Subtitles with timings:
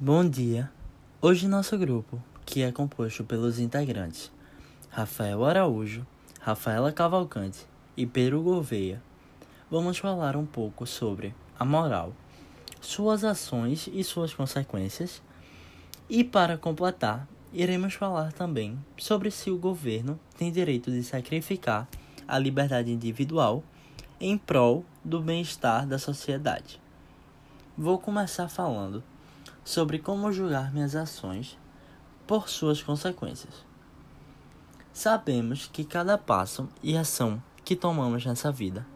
[0.00, 0.70] Bom dia!
[1.20, 4.30] Hoje nosso grupo, que é composto pelos integrantes
[4.88, 6.06] Rafael Araújo,
[6.40, 9.02] Rafaela Cavalcante e Pedro Gouveia,
[9.68, 12.12] vamos falar um pouco sobre a moral,
[12.80, 15.20] suas ações e suas consequências.
[16.08, 21.88] E para completar, iremos falar também sobre se o governo tem direito de sacrificar
[22.28, 23.64] a liberdade individual
[24.20, 26.80] em prol do bem-estar da sociedade.
[27.76, 29.02] Vou começar falando
[29.68, 31.58] sobre como julgar minhas ações
[32.26, 33.66] por suas consequências.
[34.94, 38.86] Sabemos que cada passo e ação que tomamos nessa vida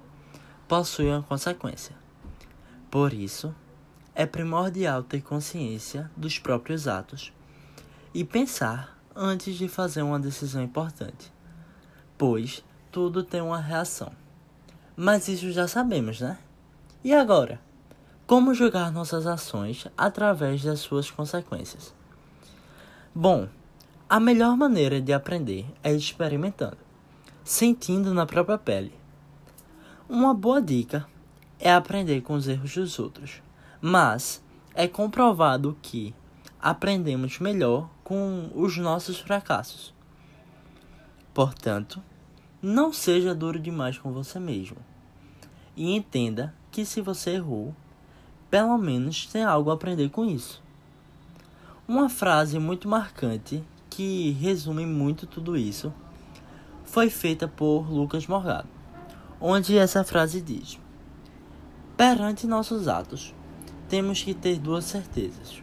[0.67, 1.95] possui uma consequência.
[2.91, 3.55] Por isso,
[4.15, 7.34] é primordial ter consciência dos próprios atos
[8.15, 11.31] e pensar antes de fazer uma decisão importante,
[12.17, 14.11] pois tudo tem uma reação.
[14.97, 16.39] Mas isso já sabemos, né?
[17.05, 17.61] E agora?
[18.33, 21.94] Como julgar nossas ações através das suas consequências?
[23.14, 23.47] Bom,
[24.08, 26.78] a melhor maneira de aprender é experimentando,
[27.44, 28.94] sentindo na própria pele.
[30.08, 31.06] Uma boa dica
[31.60, 33.42] é aprender com os erros dos outros,
[33.83, 34.42] mas
[34.75, 36.14] é comprovado que
[36.58, 39.92] aprendemos melhor com os nossos fracassos.
[41.34, 42.03] Portanto,
[42.62, 44.78] não seja duro demais com você mesmo
[45.77, 47.77] e entenda que se você errou,
[48.53, 50.62] pelo menos tem algo a aprender com isso.
[51.89, 55.91] Uma frase muito marcante que resume muito tudo isso
[56.84, 58.69] foi feita por Lucas Morgado,
[59.41, 60.78] onde essa frase diz:
[61.97, 63.34] Perante nossos atos,
[63.89, 65.62] temos que ter duas certezas.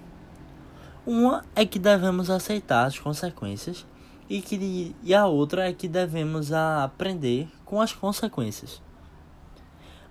[1.05, 3.85] Uma é que devemos aceitar as consequências
[4.27, 8.81] e, que, e a outra é que devemos aprender com as consequências.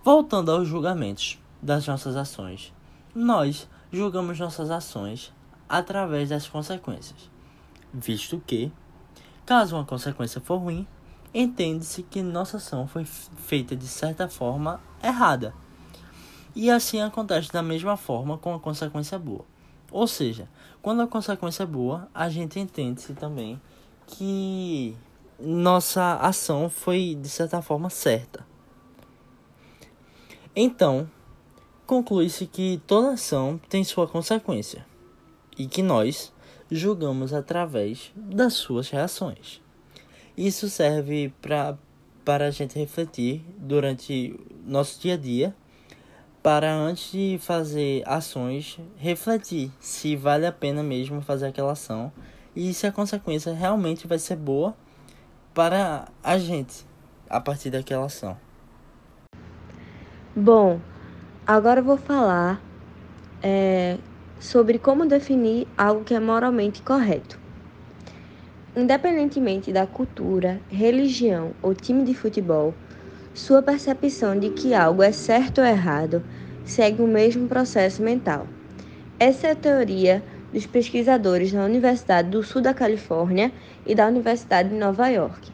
[0.05, 2.73] Voltando aos julgamentos das nossas ações.
[3.15, 5.33] Nós julgamos nossas ações
[5.69, 7.31] através das consequências,
[7.93, 8.73] visto que,
[9.45, 10.87] caso uma consequência for ruim,
[11.33, 15.55] entende-se que nossa ação foi feita de certa forma errada.
[16.55, 19.45] E assim acontece da mesma forma com a consequência boa.
[19.91, 20.49] Ou seja,
[20.83, 23.61] quando a consequência é boa, a gente entende-se também
[24.07, 24.97] que
[25.39, 28.47] nossa ação foi de certa forma certa.
[30.55, 31.09] Então,
[31.89, 34.85] conclui-se que toda ação tem sua consequência
[35.59, 36.31] e que nós
[36.71, 39.63] julgamos através das suas reações.
[40.37, 41.79] Isso serve pra,
[42.27, 45.57] para a gente refletir durante nosso dia a dia,
[46.43, 52.13] para antes de fazer ações, refletir se vale a pena mesmo fazer aquela ação
[52.55, 54.77] e se a consequência realmente vai ser boa
[55.55, 56.87] para a gente
[57.31, 58.37] a partir daquela ação.
[60.37, 60.79] Bom,
[61.49, 62.61] agora eu vou falar
[63.43, 63.97] é,
[64.39, 67.41] sobre como definir algo que é moralmente correto.
[68.77, 72.75] Independentemente da cultura, religião ou time de futebol,
[73.33, 76.23] sua percepção de que algo é certo ou errado
[76.67, 78.47] segue o mesmo processo mental.
[79.19, 80.23] Essa é a teoria
[80.53, 83.51] dos pesquisadores da Universidade do Sul da Califórnia
[83.87, 85.51] e da Universidade de Nova York.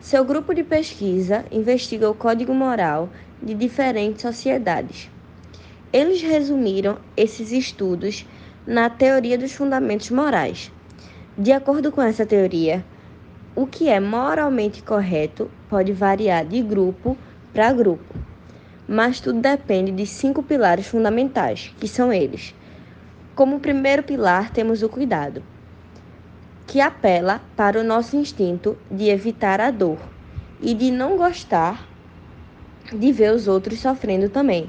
[0.00, 3.08] Seu grupo de pesquisa investiga o código moral
[3.42, 5.10] de diferentes sociedades.
[5.92, 8.26] Eles resumiram esses estudos
[8.66, 10.72] na teoria dos fundamentos morais.
[11.38, 12.84] De acordo com essa teoria,
[13.54, 17.16] o que é moralmente correto pode variar de grupo
[17.52, 18.14] para grupo,
[18.88, 22.54] mas tudo depende de cinco pilares fundamentais, que são eles.
[23.34, 25.42] Como primeiro pilar, temos o cuidado
[26.66, 29.98] que apela para o nosso instinto de evitar a dor
[30.60, 31.86] e de não gostar
[32.94, 34.68] de ver os outros sofrendo também.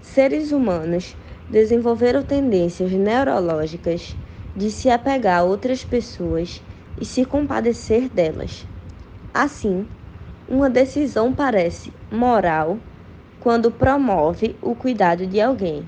[0.00, 1.16] Seres humanos
[1.48, 4.16] desenvolveram tendências neurológicas
[4.54, 6.62] de se apegar a outras pessoas
[7.00, 8.66] e se compadecer delas.
[9.32, 9.86] Assim,
[10.48, 12.78] uma decisão parece moral
[13.40, 15.86] quando promove o cuidado de alguém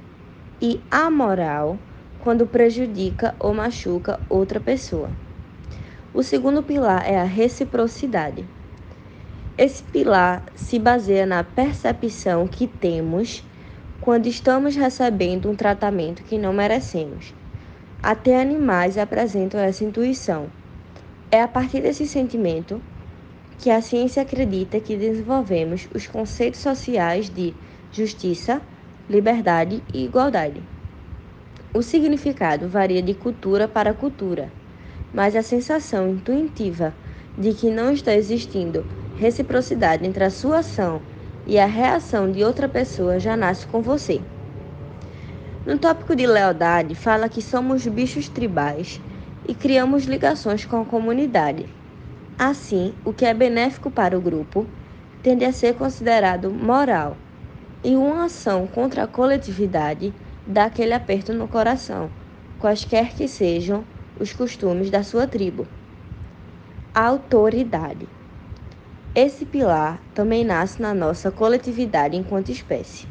[0.60, 1.78] e amoral
[2.20, 5.10] quando prejudica ou machuca outra pessoa.
[6.12, 8.46] O segundo pilar é a reciprocidade.
[9.60, 13.44] Esse pilar se baseia na percepção que temos
[14.00, 17.34] quando estamos recebendo um tratamento que não merecemos.
[18.02, 20.46] Até animais apresentam essa intuição.
[21.30, 22.80] É a partir desse sentimento
[23.58, 27.52] que a ciência acredita que desenvolvemos os conceitos sociais de
[27.92, 28.62] justiça,
[29.10, 30.62] liberdade e igualdade.
[31.74, 34.50] O significado varia de cultura para cultura,
[35.12, 36.94] mas a sensação intuitiva
[37.36, 38.86] de que não está existindo
[39.20, 41.02] reciprocidade entre a sua ação
[41.46, 44.22] e a reação de outra pessoa já nasce com você.
[45.66, 48.98] No tópico de lealdade, fala que somos bichos tribais
[49.46, 51.68] e criamos ligações com a comunidade.
[52.38, 54.66] Assim, o que é benéfico para o grupo
[55.22, 57.18] tende a ser considerado moral,
[57.84, 60.14] e uma ação contra a coletividade
[60.46, 62.10] dá aquele aperto no coração,
[62.58, 63.84] quaisquer que sejam
[64.18, 65.66] os costumes da sua tribo.
[66.94, 68.19] autoridade.
[69.14, 73.08] Esse pilar também nasce na nossa coletividade enquanto espécie.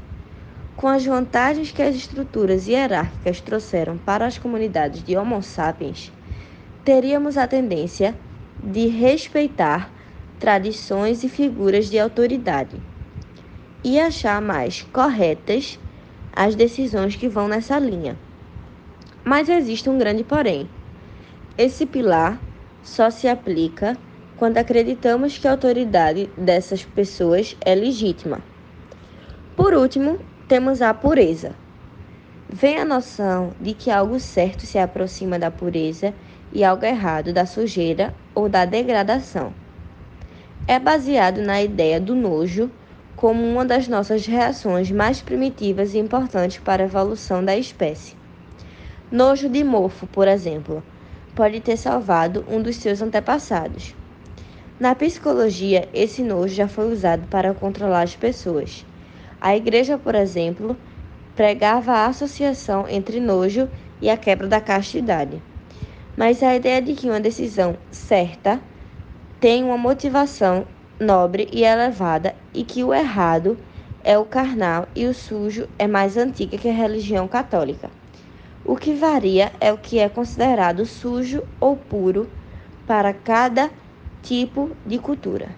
[0.77, 6.09] Com as vantagens que as estruturas hierárquicas trouxeram para as comunidades de Homo sapiens,
[6.85, 8.15] teríamos a tendência
[8.63, 9.91] de respeitar
[10.39, 12.77] tradições e figuras de autoridade
[13.83, 15.77] e achar mais corretas
[16.33, 18.17] as decisões que vão nessa linha.
[19.25, 20.69] Mas existe um grande porém.
[21.57, 22.39] Esse pilar
[22.81, 23.97] só se aplica
[24.39, 28.39] quando acreditamos que a autoridade dessas pessoas é legítima.
[29.53, 31.51] Por último, temos a pureza.
[32.47, 36.13] Vem a noção de que algo certo se aproxima da pureza
[36.53, 39.53] e algo errado da sujeira ou da degradação.
[40.65, 42.71] É baseado na ideia do nojo
[43.17, 48.15] como uma das nossas reações mais primitivas e importantes para a evolução da espécie.
[49.11, 50.81] Nojo de mofo, por exemplo,
[51.35, 53.98] pode ter salvado um dos seus antepassados.
[54.79, 58.85] Na psicologia, esse nojo já foi usado para controlar as pessoas.
[59.41, 60.77] A igreja, por exemplo,
[61.35, 63.67] pregava a associação entre nojo
[64.01, 65.41] e a quebra da castidade.
[66.15, 68.61] Mas a ideia de que uma decisão certa
[69.41, 70.65] tem uma motivação
[70.97, 73.57] nobre e elevada e que o errado
[74.01, 77.89] é o carnal e o sujo é mais antiga que a religião católica.
[78.63, 82.29] O que varia é o que é considerado sujo ou puro
[82.87, 83.69] para cada
[84.21, 85.49] tipo de cultura.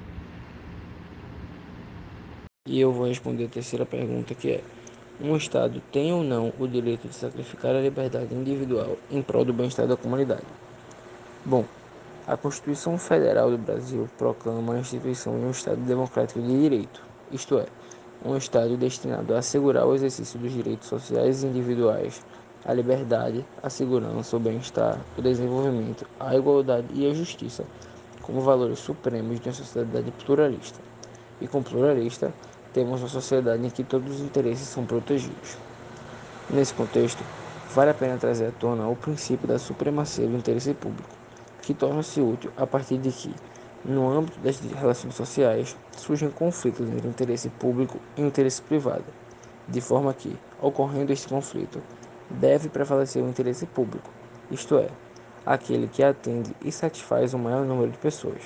[2.68, 4.64] E eu vou responder a terceira pergunta, que é:
[5.20, 9.54] um Estado tem ou não o direito de sacrificar a liberdade individual em prol do
[9.54, 10.46] bem-estar da comunidade?
[11.44, 11.66] Bom,
[12.28, 17.58] a Constituição Federal do Brasil proclama a instituição de um Estado democrático de direito, isto
[17.58, 17.66] é,
[18.24, 22.24] um Estado destinado a assegurar o exercício dos direitos sociais e individuais,
[22.64, 27.66] a liberdade, a segurança, o bem-estar, o desenvolvimento, a igualdade e a justiça
[28.22, 30.80] como valores supremos de uma sociedade pluralista.
[31.40, 32.34] E com pluralista,
[32.74, 35.58] temos uma sociedade em que todos os interesses são protegidos.
[36.50, 37.24] Nesse contexto,
[37.74, 41.10] vale a pena trazer à tona o princípio da supremacia do interesse público,
[41.62, 43.34] que torna-se útil a partir de que,
[43.84, 49.06] no âmbito das relações sociais, surgem conflitos entre interesse público e interesse privado,
[49.68, 51.82] de forma que, ocorrendo este conflito,
[52.30, 54.10] deve prevalecer o interesse público,
[54.50, 54.90] isto é,
[55.46, 58.42] aquele que atende e satisfaz o maior número de pessoas.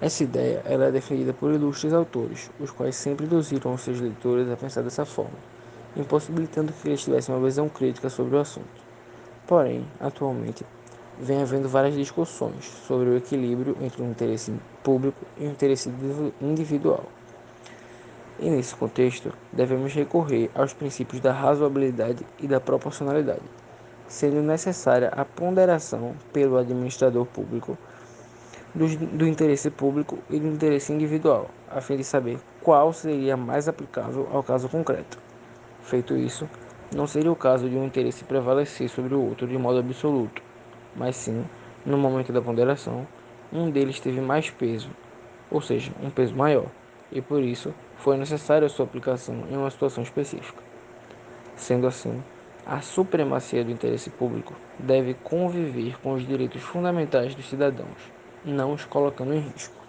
[0.00, 4.50] Essa ideia ela é defendida por ilustres autores, os quais sempre induziram os seus leitores
[4.50, 5.38] a pensar dessa forma,
[5.96, 8.84] impossibilitando que eles tivessem uma visão crítica sobre o assunto.
[9.46, 10.64] Porém, atualmente,
[11.18, 14.52] vem havendo várias discussões sobre o equilíbrio entre o interesse
[14.82, 15.90] público e o interesse
[16.40, 17.04] individual.
[18.38, 23.42] E nesse contexto, devemos recorrer aos princípios da razoabilidade e da proporcionalidade,
[24.06, 27.76] sendo necessária a ponderação pelo administrador público
[28.74, 33.68] do, do interesse público e do interesse individual, a fim de saber qual seria mais
[33.68, 35.18] aplicável ao caso concreto.
[35.82, 36.48] Feito isso,
[36.94, 40.42] não seria o caso de um interesse prevalecer sobre o outro de modo absoluto,
[40.96, 41.44] mas sim,
[41.84, 43.06] no momento da ponderação,
[43.52, 44.90] um deles teve mais peso,
[45.50, 46.66] ou seja, um peso maior,
[47.12, 50.62] e por isso foi necessária a sua aplicação em uma situação específica.
[51.56, 52.22] Sendo assim,
[52.66, 58.84] a supremacia do interesse público deve conviver com os direitos fundamentais dos cidadãos não os
[58.84, 59.83] colocando em risco.